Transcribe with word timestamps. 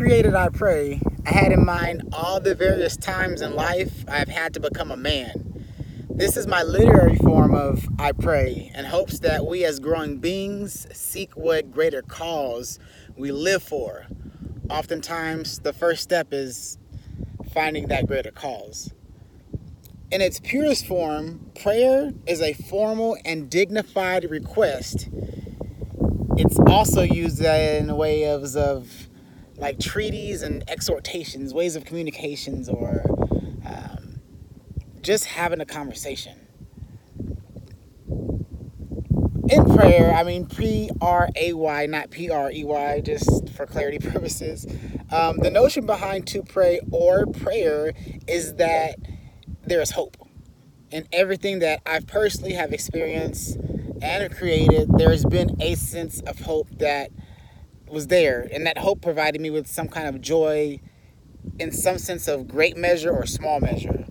created 0.00 0.34
I 0.34 0.48
Pray, 0.48 0.98
I 1.26 1.30
had 1.30 1.52
in 1.52 1.66
mind 1.66 2.08
all 2.14 2.40
the 2.40 2.54
various 2.54 2.96
times 2.96 3.42
in 3.42 3.54
life 3.54 4.02
I've 4.08 4.30
had 4.30 4.54
to 4.54 4.60
become 4.60 4.90
a 4.90 4.96
man. 4.96 5.66
This 6.08 6.38
is 6.38 6.46
my 6.46 6.62
literary 6.62 7.16
form 7.16 7.54
of 7.54 7.86
I 7.98 8.12
Pray 8.12 8.72
in 8.74 8.86
hopes 8.86 9.18
that 9.18 9.44
we 9.44 9.62
as 9.62 9.78
growing 9.78 10.16
beings 10.16 10.86
seek 10.96 11.36
what 11.36 11.70
greater 11.70 12.00
cause 12.00 12.78
we 13.14 13.30
live 13.30 13.62
for. 13.62 14.06
Oftentimes, 14.70 15.58
the 15.58 15.74
first 15.74 16.02
step 16.02 16.28
is 16.32 16.78
finding 17.52 17.88
that 17.88 18.06
greater 18.06 18.30
cause. 18.30 18.94
In 20.10 20.22
its 20.22 20.40
purest 20.40 20.86
form, 20.86 21.50
prayer 21.60 22.12
is 22.26 22.40
a 22.40 22.54
formal 22.54 23.18
and 23.26 23.50
dignified 23.50 24.30
request. 24.30 25.10
It's 26.38 26.58
also 26.60 27.02
used 27.02 27.42
in 27.42 27.90
a 27.90 27.94
way 27.94 28.24
of, 28.24 28.56
of 28.56 29.09
like 29.60 29.78
treaties 29.78 30.42
and 30.42 30.68
exhortations, 30.68 31.52
ways 31.52 31.76
of 31.76 31.84
communications, 31.84 32.68
or 32.68 33.04
um, 33.66 34.20
just 35.02 35.26
having 35.26 35.60
a 35.60 35.66
conversation. 35.66 36.46
In 39.50 39.64
prayer, 39.74 40.14
I 40.14 40.22
mean 40.22 40.46
P 40.46 40.90
R 41.00 41.28
A 41.36 41.52
Y, 41.52 41.86
not 41.86 42.10
P 42.10 42.30
R 42.30 42.50
E 42.52 42.64
Y, 42.64 43.00
just 43.00 43.50
for 43.50 43.66
clarity 43.66 43.98
purposes. 44.10 44.66
Um, 45.10 45.38
the 45.38 45.50
notion 45.50 45.86
behind 45.86 46.26
to 46.28 46.42
pray 46.42 46.80
or 46.92 47.26
prayer 47.26 47.92
is 48.28 48.54
that 48.54 48.96
there 49.64 49.80
is 49.80 49.90
hope. 49.90 50.16
In 50.90 51.06
everything 51.12 51.58
that 51.60 51.80
I've 51.84 52.06
personally 52.06 52.52
have 52.54 52.72
experienced 52.72 53.56
and 53.56 54.22
have 54.22 54.36
created, 54.36 54.88
there's 54.96 55.24
been 55.24 55.60
a 55.60 55.74
sense 55.74 56.20
of 56.20 56.40
hope 56.40 56.68
that 56.78 57.10
was 57.90 58.06
there, 58.06 58.48
and 58.52 58.66
that 58.66 58.78
hope 58.78 59.02
provided 59.02 59.40
me 59.40 59.50
with 59.50 59.66
some 59.66 59.88
kind 59.88 60.06
of 60.06 60.20
joy 60.20 60.80
in 61.58 61.72
some 61.72 61.98
sense 61.98 62.28
of 62.28 62.48
great 62.48 62.76
measure 62.76 63.10
or 63.10 63.26
small 63.26 63.60
measure. 63.60 64.04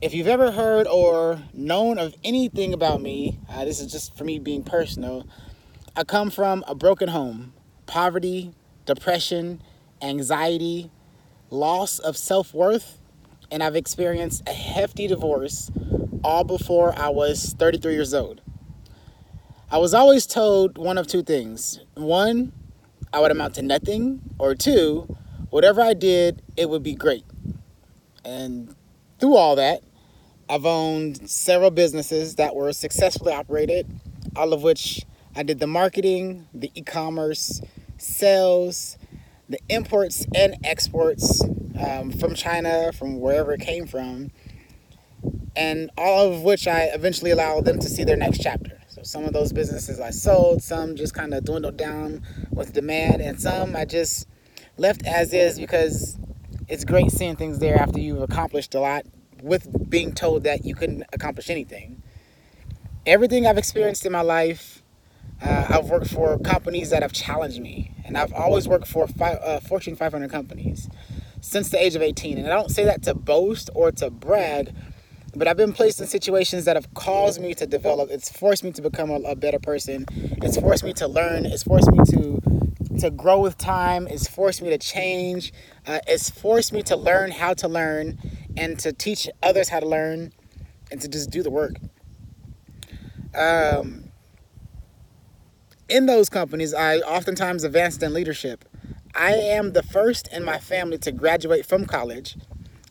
If 0.00 0.14
you've 0.14 0.26
ever 0.26 0.52
heard 0.52 0.86
or 0.86 1.42
known 1.52 1.98
of 1.98 2.14
anything 2.24 2.72
about 2.72 3.02
me, 3.02 3.38
uh, 3.48 3.64
this 3.64 3.80
is 3.80 3.92
just 3.92 4.16
for 4.16 4.24
me 4.24 4.38
being 4.38 4.62
personal. 4.62 5.26
I 5.94 6.04
come 6.04 6.30
from 6.30 6.64
a 6.66 6.74
broken 6.74 7.08
home, 7.08 7.52
poverty, 7.86 8.54
depression, 8.86 9.62
anxiety, 10.00 10.90
loss 11.50 11.98
of 11.98 12.16
self 12.16 12.54
worth, 12.54 12.98
and 13.50 13.62
I've 13.62 13.76
experienced 13.76 14.48
a 14.48 14.52
hefty 14.52 15.06
divorce 15.06 15.70
all 16.24 16.44
before 16.44 16.96
I 16.98 17.08
was 17.08 17.54
33 17.58 17.92
years 17.92 18.14
old. 18.14 18.40
I 19.70 19.78
was 19.78 19.94
always 19.94 20.26
told 20.26 20.78
one 20.78 20.98
of 20.98 21.06
two 21.06 21.22
things. 21.22 21.80
One, 21.94 22.52
I 23.12 23.20
would 23.20 23.30
amount 23.30 23.54
to 23.56 23.62
nothing, 23.62 24.20
or 24.38 24.54
two, 24.54 25.16
whatever 25.50 25.80
I 25.80 25.94
did, 25.94 26.42
it 26.56 26.70
would 26.70 26.82
be 26.82 26.94
great. 26.94 27.24
And 28.24 28.74
through 29.18 29.36
all 29.36 29.56
that, 29.56 29.82
I've 30.48 30.66
owned 30.66 31.28
several 31.28 31.70
businesses 31.70 32.36
that 32.36 32.54
were 32.54 32.72
successfully 32.72 33.32
operated, 33.32 33.86
all 34.36 34.52
of 34.52 34.62
which 34.62 35.04
I 35.34 35.42
did 35.42 35.60
the 35.60 35.66
marketing, 35.66 36.48
the 36.54 36.70
e 36.74 36.82
commerce, 36.82 37.60
sales, 37.98 38.96
the 39.48 39.58
imports 39.68 40.26
and 40.34 40.56
exports 40.62 41.42
um, 41.84 42.12
from 42.12 42.34
China, 42.34 42.92
from 42.92 43.20
wherever 43.20 43.52
it 43.52 43.60
came 43.60 43.86
from, 43.86 44.30
and 45.56 45.90
all 45.98 46.32
of 46.32 46.42
which 46.42 46.68
I 46.68 46.90
eventually 46.94 47.32
allowed 47.32 47.64
them 47.64 47.78
to 47.80 47.88
see 47.88 48.04
their 48.04 48.16
next 48.16 48.40
chapter. 48.40 48.79
So 49.00 49.04
some 49.04 49.24
of 49.24 49.32
those 49.32 49.50
businesses 49.50 49.98
I 49.98 50.10
sold, 50.10 50.62
some 50.62 50.94
just 50.94 51.14
kind 51.14 51.32
of 51.32 51.44
dwindled 51.44 51.78
down 51.78 52.22
with 52.50 52.74
demand, 52.74 53.22
and 53.22 53.40
some 53.40 53.74
I 53.74 53.86
just 53.86 54.28
left 54.76 55.06
as 55.06 55.32
is 55.32 55.58
because 55.58 56.18
it's 56.68 56.84
great 56.84 57.10
seeing 57.10 57.34
things 57.34 57.60
there 57.60 57.80
after 57.80 57.98
you've 57.98 58.20
accomplished 58.20 58.74
a 58.74 58.80
lot 58.80 59.06
with 59.42 59.88
being 59.88 60.12
told 60.12 60.44
that 60.44 60.66
you 60.66 60.74
couldn't 60.74 61.04
accomplish 61.14 61.48
anything. 61.48 62.02
Everything 63.06 63.46
I've 63.46 63.56
experienced 63.56 64.04
in 64.04 64.12
my 64.12 64.20
life, 64.20 64.82
uh, 65.42 65.66
I've 65.70 65.88
worked 65.88 66.08
for 66.10 66.38
companies 66.38 66.90
that 66.90 67.00
have 67.00 67.12
challenged 67.12 67.60
me, 67.60 67.92
and 68.04 68.18
I've 68.18 68.34
always 68.34 68.68
worked 68.68 68.86
for 68.86 69.06
fi- 69.06 69.32
uh, 69.32 69.60
Fortune 69.60 69.96
500 69.96 70.30
companies 70.30 70.90
since 71.40 71.70
the 71.70 71.82
age 71.82 71.94
of 71.96 72.02
18. 72.02 72.36
And 72.36 72.46
I 72.46 72.54
don't 72.54 72.70
say 72.70 72.84
that 72.84 73.02
to 73.04 73.14
boast 73.14 73.70
or 73.74 73.90
to 73.92 74.10
brag, 74.10 74.74
but 75.34 75.48
I've 75.48 75.56
been 75.56 75.72
placed 75.72 76.00
in 76.00 76.06
situations 76.06 76.64
that 76.64 76.76
have 76.76 76.92
caused 76.94 77.40
me 77.40 77.54
to 77.54 77.66
develop. 77.66 78.10
It's 78.10 78.30
forced 78.30 78.64
me 78.64 78.72
to 78.72 78.82
become 78.82 79.10
a, 79.10 79.20
a 79.20 79.36
better 79.36 79.58
person. 79.58 80.06
It's 80.10 80.58
forced 80.58 80.84
me 80.84 80.92
to 80.94 81.08
learn. 81.08 81.46
It's 81.46 81.62
forced 81.62 81.90
me 81.90 81.98
to 82.10 82.40
to 83.00 83.10
grow 83.10 83.40
with 83.40 83.56
time. 83.56 84.06
It's 84.08 84.28
forced 84.28 84.62
me 84.62 84.70
to 84.70 84.78
change. 84.78 85.52
Uh, 85.86 86.00
it's 86.06 86.28
forced 86.28 86.72
me 86.72 86.82
to 86.82 86.96
learn 86.96 87.30
how 87.30 87.54
to 87.54 87.68
learn 87.68 88.18
and 88.56 88.78
to 88.80 88.92
teach 88.92 89.28
others 89.42 89.68
how 89.68 89.80
to 89.80 89.86
learn 89.86 90.32
and 90.90 91.00
to 91.00 91.08
just 91.08 91.30
do 91.30 91.42
the 91.42 91.50
work. 91.50 91.76
Um, 93.34 94.10
in 95.88 96.06
those 96.06 96.28
companies, 96.28 96.74
I 96.74 96.98
oftentimes 96.98 97.64
advanced 97.64 98.02
in 98.02 98.12
leadership. 98.12 98.64
I 99.14 99.32
am 99.32 99.72
the 99.72 99.82
first 99.82 100.28
in 100.32 100.44
my 100.44 100.58
family 100.58 100.98
to 100.98 101.12
graduate 101.12 101.66
from 101.66 101.86
college. 101.86 102.36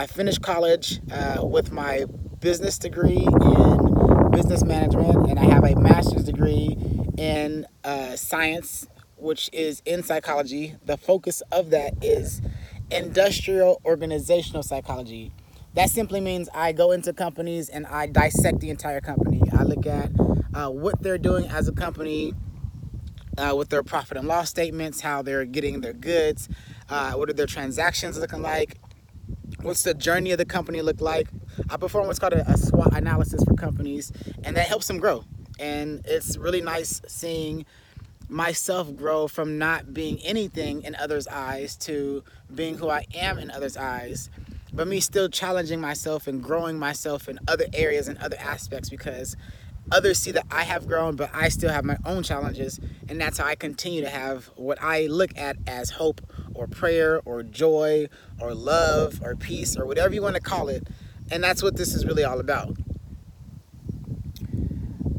I 0.00 0.06
finished 0.06 0.40
college 0.40 0.98
uh, 1.12 1.44
with 1.44 1.72
my 1.72 2.06
business 2.40 2.78
degree 2.78 3.18
in 3.18 4.30
business 4.30 4.64
management, 4.64 5.28
and 5.28 5.38
I 5.38 5.44
have 5.44 5.62
a 5.62 5.78
master's 5.78 6.24
degree 6.24 6.74
in 7.18 7.66
uh, 7.84 8.16
science, 8.16 8.88
which 9.16 9.50
is 9.52 9.82
in 9.84 10.02
psychology. 10.02 10.74
The 10.86 10.96
focus 10.96 11.42
of 11.52 11.68
that 11.68 12.02
is 12.02 12.40
industrial 12.90 13.82
organizational 13.84 14.62
psychology. 14.62 15.32
That 15.74 15.90
simply 15.90 16.22
means 16.22 16.48
I 16.54 16.72
go 16.72 16.92
into 16.92 17.12
companies 17.12 17.68
and 17.68 17.86
I 17.86 18.06
dissect 18.06 18.60
the 18.60 18.70
entire 18.70 19.02
company. 19.02 19.42
I 19.52 19.64
look 19.64 19.84
at 19.84 20.12
uh, 20.54 20.70
what 20.70 21.02
they're 21.02 21.18
doing 21.18 21.46
as 21.48 21.68
a 21.68 21.72
company 21.72 22.32
uh, 23.36 23.54
with 23.54 23.68
their 23.68 23.82
profit 23.82 24.16
and 24.16 24.26
loss 24.26 24.48
statements, 24.48 25.02
how 25.02 25.20
they're 25.20 25.44
getting 25.44 25.82
their 25.82 25.92
goods, 25.92 26.48
uh, 26.88 27.12
what 27.12 27.28
are 27.28 27.34
their 27.34 27.44
transactions 27.46 28.18
looking 28.18 28.40
like, 28.40 28.78
what's 29.62 29.82
the 29.82 29.94
journey 29.94 30.32
of 30.32 30.38
the 30.38 30.44
company 30.44 30.82
look 30.82 31.00
like. 31.00 31.28
I 31.68 31.76
perform 31.76 32.06
what's 32.06 32.18
called 32.18 32.32
a, 32.32 32.50
a 32.50 32.56
SWOT 32.56 32.94
analysis 32.96 33.44
for 33.44 33.54
companies, 33.54 34.12
and 34.44 34.56
that 34.56 34.66
helps 34.66 34.86
them 34.88 34.98
grow. 34.98 35.24
And 35.58 36.02
it's 36.04 36.36
really 36.36 36.60
nice 36.60 37.02
seeing 37.06 37.66
myself 38.28 38.94
grow 38.96 39.28
from 39.28 39.58
not 39.58 39.92
being 39.92 40.18
anything 40.22 40.82
in 40.82 40.94
others' 40.94 41.26
eyes 41.28 41.76
to 41.76 42.22
being 42.54 42.78
who 42.78 42.88
I 42.88 43.06
am 43.14 43.38
in 43.38 43.50
others' 43.50 43.76
eyes. 43.76 44.30
But 44.72 44.86
me 44.86 45.00
still 45.00 45.28
challenging 45.28 45.80
myself 45.80 46.26
and 46.26 46.42
growing 46.42 46.78
myself 46.78 47.28
in 47.28 47.40
other 47.48 47.66
areas 47.72 48.06
and 48.08 48.18
other 48.18 48.36
aspects 48.38 48.88
because 48.88 49.36
others 49.90 50.18
see 50.18 50.30
that 50.32 50.46
I 50.50 50.64
have 50.64 50.86
grown, 50.86 51.16
but 51.16 51.30
I 51.32 51.48
still 51.48 51.70
have 51.70 51.84
my 51.84 51.96
own 52.04 52.22
challenges. 52.22 52.80
And 53.08 53.20
that's 53.20 53.38
how 53.38 53.46
I 53.46 53.54
continue 53.54 54.00
to 54.02 54.08
have 54.08 54.50
what 54.56 54.82
I 54.82 55.06
look 55.06 55.36
at 55.36 55.56
as 55.66 55.90
hope 55.90 56.20
or 56.54 56.66
prayer 56.66 57.20
or 57.24 57.42
joy 57.42 58.08
or 58.40 58.54
love 58.54 59.20
or 59.22 59.36
peace 59.36 59.76
or 59.76 59.86
whatever 59.86 60.14
you 60.14 60.22
want 60.22 60.36
to 60.36 60.40
call 60.40 60.68
it. 60.68 60.86
And 61.30 61.42
that's 61.42 61.62
what 61.62 61.76
this 61.76 61.94
is 61.94 62.04
really 62.04 62.24
all 62.24 62.40
about. 62.40 62.76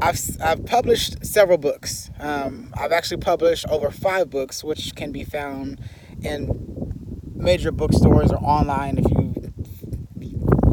I've, 0.00 0.20
I've 0.40 0.64
published 0.64 1.24
several 1.24 1.58
books. 1.58 2.10
Um, 2.20 2.72
I've 2.76 2.92
actually 2.92 3.16
published 3.16 3.66
over 3.68 3.90
five 3.90 4.30
books, 4.30 4.62
which 4.62 4.94
can 4.94 5.10
be 5.10 5.24
found 5.24 5.80
in 6.22 6.92
major 7.34 7.72
bookstores 7.72 8.30
or 8.30 8.38
online 8.38 8.98
if 8.98 9.10
you 9.10 9.28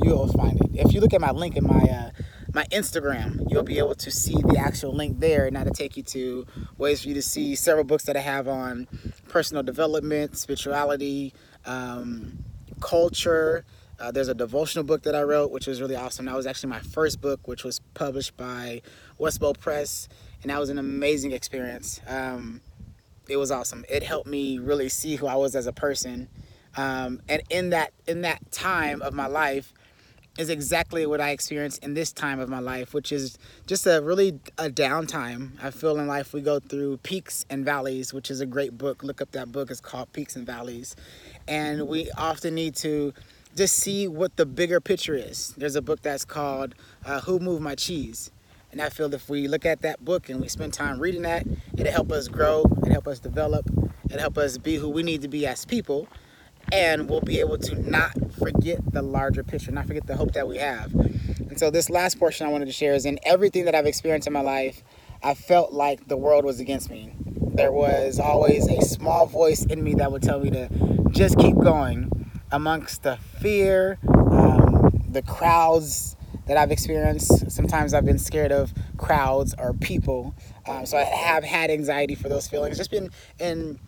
you'll 0.06 0.28
find 0.28 0.60
it. 0.62 0.70
If 0.74 0.94
you 0.94 1.02
look 1.02 1.14
at 1.14 1.22
my 1.22 1.32
link 1.32 1.58
in 1.58 1.66
my 1.66 1.82
uh, 1.82 2.10
my 2.56 2.64
Instagram, 2.68 3.46
you'll 3.52 3.64
be 3.64 3.80
able 3.80 3.96
to 3.96 4.10
see 4.10 4.36
the 4.48 4.58
actual 4.58 4.94
link 4.94 5.20
there, 5.20 5.46
and 5.46 5.58
that'll 5.58 5.74
take 5.74 5.98
you 5.98 6.04
to 6.04 6.48
ways 6.78 7.02
for 7.02 7.10
you 7.10 7.14
to 7.14 7.22
see 7.22 7.54
several 7.54 7.84
books 7.84 8.06
that 8.06 8.16
I 8.16 8.22
have 8.22 8.48
on 8.48 8.88
personal 9.28 9.62
development, 9.62 10.38
spirituality, 10.38 11.34
um, 11.66 12.46
culture. 12.80 13.66
Uh, 14.00 14.10
there's 14.10 14.30
a 14.30 14.34
devotional 14.34 14.86
book 14.86 15.04
that 15.04 15.14
I 15.14 15.24
wrote, 15.24 15.52
which 15.52 15.68
was 15.68 15.82
really 15.82 15.98
awesome. 15.98 16.28
That 16.28 16.36
was 16.36 16.48
actually 16.48 16.70
my 16.70 16.80
first 16.80 17.20
book, 17.20 17.46
which 17.46 17.66
was 17.66 17.82
published 17.94 18.38
by 18.38 18.82
Westbow 19.20 19.60
Press, 19.60 20.08
and 20.42 20.50
that 20.50 20.58
was 20.58 20.70
an 20.70 20.78
amazing 20.78 21.34
experience. 21.34 22.00
Um, 22.08 22.62
it 23.28 23.36
was 23.36 23.52
awesome. 23.52 23.84
It 23.90 24.02
helped 24.02 24.28
me 24.28 24.60
really 24.60 24.88
see 24.88 25.18
who 25.18 25.28
I 25.28 25.36
was 25.36 25.58
as 25.58 25.68
a 25.68 25.74
person, 25.74 26.30
um, 26.78 27.22
and 27.28 27.42
in 27.50 27.72
that 27.72 27.92
in 28.08 28.22
that 28.22 28.50
time 28.54 29.02
of 29.02 29.14
my 29.14 29.28
life, 29.28 29.74
is 30.38 30.50
exactly 30.50 31.06
what 31.06 31.22
I 31.22 31.30
experienced 31.30 31.84
in 31.84 31.94
this 31.94 32.12
time 32.12 32.40
of 32.40 32.50
my 32.50 32.60
life, 32.60 32.94
which 32.94 33.12
is 33.12 33.38
just 33.68 33.88
a 33.88 34.02
really 34.02 34.40
a 34.58 34.70
downtime. 34.70 35.52
I 35.64 35.72
feel 35.72 35.98
in 35.98 36.08
life 36.08 36.34
we 36.34 36.42
go 36.42 36.60
through 36.60 36.98
peaks 36.98 37.46
and 37.50 37.64
valleys, 37.64 38.14
which 38.14 38.30
is 38.30 38.42
a 38.42 38.46
great 38.46 38.78
book. 38.78 39.04
Look 39.04 39.22
up 39.22 39.32
that 39.32 39.52
book. 39.52 39.72
It's 39.72 39.80
called 39.80 40.12
Peaks 40.12 40.36
and 40.36 40.46
Valleys, 40.46 40.96
and 41.48 41.88
we 41.88 42.12
often 42.18 42.56
need 42.56 42.76
to 42.78 43.14
just 43.56 43.78
see 43.78 44.08
what 44.08 44.36
the 44.36 44.46
bigger 44.46 44.82
picture 44.82 45.16
is. 45.16 45.54
There's 45.58 45.76
a 45.76 45.82
book 45.82 46.02
that's 46.02 46.26
called 46.26 46.76
uh, 47.06 47.22
Who 47.22 47.40
Moved 47.40 47.62
My 47.62 47.76
Cheese, 47.76 48.32
and 48.74 48.82
I 48.82 48.90
feel 48.90 49.14
if 49.14 49.30
we 49.30 49.48
look 49.48 49.66
at 49.66 49.82
that 49.84 50.04
book 50.04 50.30
and 50.30 50.42
we 50.42 50.50
spend 50.50 50.74
time 50.74 51.00
reading 51.00 51.22
that, 51.22 51.48
it'll 51.78 51.94
help 51.94 52.12
us 52.12 52.28
grow, 52.28 52.66
it'll 52.80 52.92
help 52.92 53.08
us 53.08 53.20
develop, 53.20 53.66
it'll 54.10 54.20
help 54.20 54.38
us 54.38 54.58
be 54.58 54.76
who 54.76 54.90
we 54.90 55.02
need 55.02 55.22
to 55.22 55.30
be 55.30 55.48
as 55.48 55.64
people. 55.64 56.10
And 56.72 57.10
we'll 57.10 57.22
be 57.22 57.40
able 57.40 57.58
to 57.60 57.90
not 57.90 58.12
forget 58.38 58.80
the 58.94 59.02
larger 59.02 59.44
picture, 59.44 59.72
not 59.72 59.88
forget 59.88 60.08
the 60.08 60.16
hope 60.16 60.34
that 60.34 60.48
we 60.48 60.58
have. 60.58 60.94
And 60.94 61.60
so, 61.60 61.70
this 61.70 61.90
last 61.90 62.20
portion 62.20 62.46
I 62.46 62.50
wanted 62.50 62.66
to 62.66 62.72
share 62.72 62.94
is 62.94 63.06
in 63.06 63.20
everything 63.24 63.66
that 63.66 63.76
I've 63.76 63.86
experienced 63.86 64.28
in 64.28 64.34
my 64.34 64.42
life, 64.42 64.84
I 65.24 65.34
felt 65.34 65.74
like 65.74 66.08
the 66.08 66.18
world 66.18 66.44
was 66.44 66.60
against 66.60 66.90
me. 66.90 67.14
There 67.56 67.72
was 67.72 68.20
always 68.20 68.68
a 68.68 68.82
small 68.82 69.26
voice 69.26 69.66
in 69.66 69.84
me 69.84 69.94
that 69.96 70.12
would 70.12 70.22
tell 70.22 70.40
me 70.40 70.50
to 70.52 70.70
just 71.12 71.38
keep 71.38 71.56
going 71.56 72.30
amongst 72.52 73.04
the 73.04 73.18
fear, 73.40 73.98
um, 74.08 75.04
the 75.10 75.22
crowds 75.22 76.16
that 76.48 76.58
I've 76.58 76.72
experienced. 76.72 77.50
Sometimes 77.50 77.94
I've 77.94 78.06
been 78.06 78.20
scared 78.20 78.52
of 78.52 78.74
crowds 78.98 79.56
or 79.58 79.74
people. 79.74 80.36
Um, 80.68 80.86
so 80.86 80.98
I 80.98 81.04
have 81.04 81.44
had 81.44 81.72
anxiety 81.72 82.16
for 82.16 82.30
those 82.30 82.48
feelings. 82.48 82.78
Just 82.78 82.92
been 82.92 83.10
in 83.40 83.80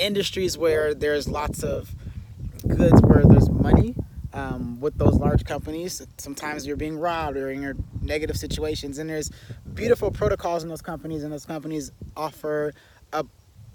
industries 0.00 0.56
where 0.56 0.94
there's 0.94 1.28
lots 1.28 1.62
of 1.62 1.94
goods 2.66 3.00
where 3.02 3.24
there's 3.24 3.50
money. 3.50 3.94
Um, 4.32 4.80
with 4.80 4.96
those 4.96 5.14
large 5.14 5.44
companies, 5.44 6.06
sometimes 6.18 6.64
you're 6.64 6.76
being 6.76 6.96
robbed 6.96 7.36
or 7.36 7.50
in 7.50 7.62
your 7.62 7.74
negative 8.00 8.36
situations, 8.36 8.98
and 8.98 9.10
there's 9.10 9.28
beautiful 9.74 10.12
protocols 10.12 10.62
in 10.62 10.68
those 10.68 10.82
companies, 10.82 11.24
and 11.24 11.32
those 11.32 11.44
companies 11.44 11.90
offer 12.16 12.72
a 13.12 13.24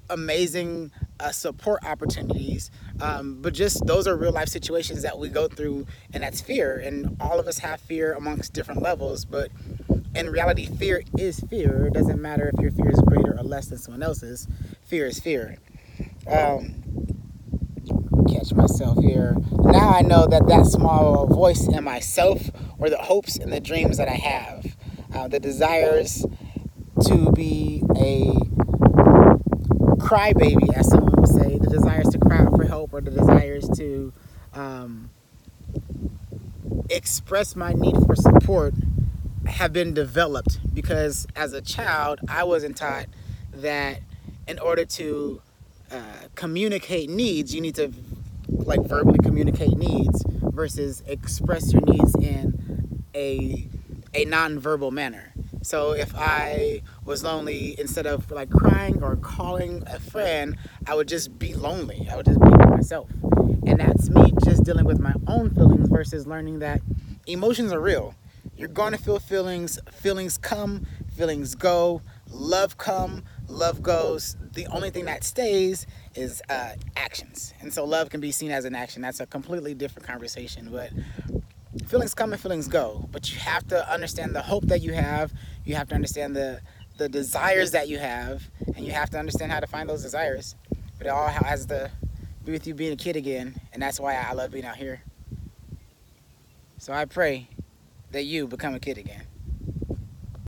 amazing 0.09 0.91
uh, 1.19 1.31
support 1.31 1.83
opportunities. 1.83 2.71
Um, 3.01 3.41
but 3.41 3.53
just 3.53 3.85
those 3.85 4.07
are 4.07 4.15
real 4.15 4.31
life 4.31 4.49
situations 4.49 5.01
that 5.01 5.17
we 5.17 5.29
go 5.29 5.47
through, 5.47 5.87
and 6.13 6.23
that's 6.23 6.41
fear. 6.41 6.77
And 6.77 7.17
all 7.19 7.39
of 7.39 7.47
us 7.47 7.59
have 7.59 7.81
fear 7.81 8.13
amongst 8.13 8.53
different 8.53 8.81
levels. 8.81 9.25
But 9.25 9.51
in 10.15 10.29
reality, 10.29 10.65
fear 10.65 11.03
is 11.17 11.39
fear. 11.49 11.87
It 11.87 11.93
doesn't 11.93 12.21
matter 12.21 12.51
if 12.53 12.59
your 12.59 12.71
fear 12.71 12.91
is 12.91 13.01
greater 13.01 13.37
or 13.37 13.43
less 13.43 13.67
than 13.67 13.77
someone 13.77 14.03
else's. 14.03 14.47
Fear 14.85 15.07
is 15.07 15.19
fear. 15.19 15.57
Um, 16.27 16.81
catch 18.27 18.53
myself 18.53 19.03
here. 19.03 19.35
Now 19.51 19.89
I 19.89 20.01
know 20.01 20.25
that 20.27 20.47
that 20.47 20.65
small 20.65 21.27
voice 21.27 21.67
in 21.67 21.83
myself 21.83 22.49
or 22.79 22.89
the 22.89 22.97
hopes 22.97 23.37
and 23.37 23.53
the 23.53 23.59
dreams 23.59 23.97
that 23.97 24.07
I 24.07 24.15
have, 24.15 24.75
uh, 25.13 25.27
the 25.27 25.39
desires 25.39 26.25
to 27.07 27.31
be 27.31 27.83
a 27.95 28.31
crybaby, 29.97 30.73
as 30.75 30.89
someone 30.89 31.13
would 31.17 31.27
say, 31.27 31.57
the 31.57 31.69
desires 31.69 32.07
to 32.09 32.19
cry 32.19 32.39
out 32.39 32.55
for 32.55 32.65
help 32.65 32.93
or 32.93 33.01
the 33.01 33.11
desires 33.11 33.69
to 33.77 34.13
um, 34.53 35.09
express 36.89 37.55
my 37.55 37.73
need 37.73 37.95
for 38.05 38.15
support 38.15 38.73
have 39.45 39.73
been 39.73 39.93
developed 39.93 40.59
because 40.73 41.27
as 41.35 41.53
a 41.53 41.61
child, 41.61 42.19
I 42.27 42.43
wasn't 42.43 42.77
taught 42.77 43.05
that 43.53 43.99
in 44.47 44.59
order 44.59 44.85
to 44.85 45.41
uh, 45.91 46.27
communicate 46.35 47.09
needs, 47.09 47.53
you 47.53 47.61
need 47.61 47.75
to 47.75 47.91
like 48.47 48.81
verbally 48.81 49.19
communicate 49.19 49.77
needs 49.77 50.23
versus 50.27 51.03
express 51.07 51.71
your 51.73 51.81
needs 51.81 52.15
in 52.15 53.03
a 53.13 53.67
a 54.13 54.25
non-verbal 54.25 54.91
manner. 54.91 55.33
So 55.61 55.91
if 55.91 56.13
I 56.15 56.83
was 57.03 57.23
lonely, 57.23 57.75
instead 57.79 58.05
of 58.05 58.29
like 58.31 58.49
crying 58.49 59.03
or 59.03 59.15
calling 59.17 59.83
a 59.87 59.99
friend, 59.99 60.57
I 60.87 60.95
would 60.95 61.07
just 61.07 61.37
be 61.37 61.53
lonely. 61.53 62.07
I 62.09 62.15
would 62.15 62.25
just 62.25 62.39
be 62.39 62.49
by 62.49 62.65
myself. 62.65 63.09
And 63.65 63.79
that's 63.79 64.09
me 64.09 64.31
just 64.43 64.63
dealing 64.63 64.85
with 64.85 64.99
my 64.99 65.13
own 65.27 65.49
feelings 65.49 65.89
versus 65.89 66.27
learning 66.27 66.59
that 66.59 66.81
emotions 67.25 67.73
are 67.73 67.81
real. 67.81 68.15
You're 68.55 68.69
going 68.69 68.91
to 68.91 68.97
feel 68.97 69.19
feelings. 69.19 69.79
Feelings 69.91 70.37
come, 70.37 70.85
feelings 71.17 71.55
go. 71.55 72.01
Love 72.29 72.77
come, 72.77 73.23
love 73.47 73.81
goes. 73.81 74.37
The 74.53 74.67
only 74.67 74.89
thing 74.89 75.05
that 75.05 75.23
stays 75.23 75.85
is 76.15 76.41
uh, 76.49 76.71
actions. 76.95 77.53
And 77.61 77.73
so 77.73 77.85
love 77.85 78.09
can 78.09 78.21
be 78.21 78.31
seen 78.31 78.51
as 78.51 78.65
an 78.65 78.75
action. 78.75 79.01
That's 79.01 79.19
a 79.19 79.25
completely 79.25 79.73
different 79.73 80.07
conversation. 80.07 80.69
But 80.71 80.91
feelings 81.87 82.13
come 82.13 82.33
and 82.33 82.41
feelings 82.41 82.67
go. 82.67 83.07
But 83.11 83.31
you 83.31 83.39
have 83.39 83.67
to 83.67 83.91
understand 83.91 84.35
the 84.35 84.41
hope 84.41 84.65
that 84.65 84.81
you 84.81 84.93
have. 84.93 85.33
You 85.65 85.75
have 85.75 85.87
to 85.89 85.95
understand 85.95 86.35
the 86.35 86.61
the 86.97 87.09
desires 87.09 87.71
that 87.71 87.89
you 87.89 87.97
have, 87.97 88.49
and 88.73 88.85
you 88.85 88.93
have 88.93 89.09
to 89.09 89.19
understand 89.19 89.51
how 89.51 89.59
to 89.59 89.67
find 89.67 89.89
those 89.89 90.01
desires. 90.01 90.55
But 90.97 91.07
it 91.07 91.09
all 91.09 91.27
has 91.27 91.65
to 91.65 91.91
be 92.45 92.53
with 92.53 92.65
you 92.67 92.73
being 92.73 92.93
a 92.93 92.95
kid 92.95 93.17
again, 93.17 93.59
and 93.73 93.81
that's 93.81 93.99
why 93.99 94.15
I 94.15 94.31
love 94.31 94.51
being 94.51 94.63
out 94.63 94.77
here. 94.77 95.01
So 96.77 96.93
I 96.93 97.03
pray 97.03 97.49
that 98.11 98.23
you 98.23 98.47
become 98.47 98.75
a 98.75 98.79
kid 98.79 98.97
again. 98.97 99.23